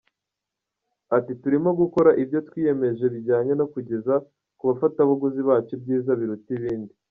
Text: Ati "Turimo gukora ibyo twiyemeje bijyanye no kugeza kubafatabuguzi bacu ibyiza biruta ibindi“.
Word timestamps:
Ati 1.17 1.31
"Turimo 1.41 1.69
gukora 1.81 2.09
ibyo 2.23 2.39
twiyemeje 2.47 3.05
bijyanye 3.13 3.51
no 3.59 3.65
kugeza 3.73 4.13
kubafatabuguzi 4.59 5.41
bacu 5.49 5.71
ibyiza 5.77 6.11
biruta 6.19 6.49
ibindi“. 6.57 6.93